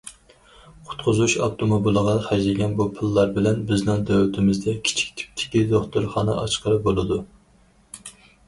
[0.91, 7.21] قۇتقۇزۇش ئاپتوموبىلىغا خەجلىگەن بۇ پۇللار بىلەن بىزنىڭ دۆلىتىمىزدە كىچىك تىپتىكى دوختۇرخانا ئاچقىلى بولىدۇ.